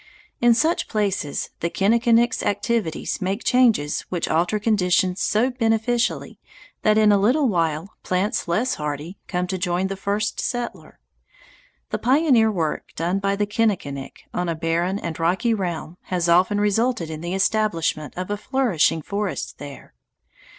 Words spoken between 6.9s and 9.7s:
in a little while plants less hardy come to